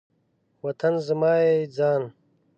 [0.63, 2.01] وطن زما یی ځان